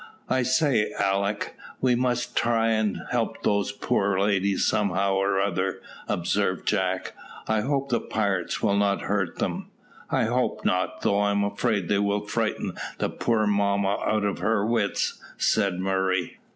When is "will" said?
8.63-8.77, 11.99-12.25